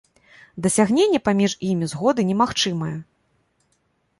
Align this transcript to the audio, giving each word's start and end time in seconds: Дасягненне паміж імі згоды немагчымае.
Дасягненне 0.65 1.19
паміж 1.27 1.51
імі 1.69 1.85
згоды 1.93 2.25
немагчымае. 2.31 2.91